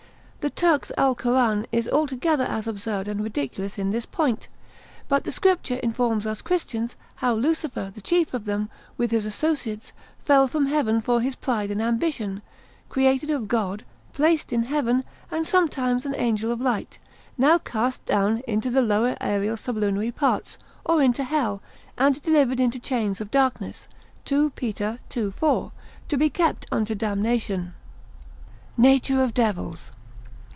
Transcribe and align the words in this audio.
The 0.41 0.49
Turks' 0.49 0.91
Alcoran 0.97 1.67
is 1.71 1.87
altogether 1.87 2.45
as 2.45 2.65
absurd 2.65 3.07
and 3.07 3.23
ridiculous 3.23 3.77
in 3.77 3.91
this 3.91 4.07
point: 4.07 4.47
but 5.07 5.23
the 5.23 5.31
Scripture 5.31 5.75
informs 5.75 6.25
us 6.25 6.41
Christians, 6.41 6.95
how 7.17 7.33
Lucifer, 7.35 7.91
the 7.93 8.01
chief 8.01 8.33
of 8.33 8.45
them, 8.45 8.67
with 8.97 9.11
his 9.11 9.23
associates, 9.27 9.93
fell 10.17 10.47
from 10.47 10.65
heaven 10.65 10.99
for 10.99 11.21
his 11.21 11.35
pride 11.35 11.69
and 11.69 11.79
ambition; 11.79 12.41
created 12.89 13.29
of 13.29 13.47
God, 13.47 13.85
placed 14.13 14.51
in 14.51 14.63
heaven, 14.63 15.03
and 15.29 15.45
sometimes 15.45 16.07
an 16.07 16.15
angel 16.15 16.51
of 16.51 16.59
light, 16.59 16.97
now 17.37 17.59
cast 17.59 18.03
down 18.07 18.41
into 18.47 18.71
the 18.71 18.81
lower 18.81 19.15
aerial 19.21 19.55
sublunary 19.55 20.09
parts, 20.11 20.57
or 20.83 21.03
into 21.03 21.23
hell, 21.23 21.61
and 21.99 22.19
delivered 22.23 22.59
into 22.59 22.79
chains 22.79 23.21
of 23.21 23.29
darkness 23.29 23.87
(2 24.25 24.49
Pet. 24.49 24.81
ii. 25.15 25.29
4.) 25.29 25.71
to 26.09 26.17
be 26.17 26.31
kept 26.31 26.65
unto 26.71 26.95
damnation. 26.95 27.75
_Nature 28.75 29.23
of 29.23 29.35
Devils. 29.35 29.91